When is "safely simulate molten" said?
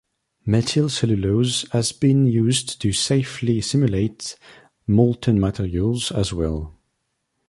2.91-5.39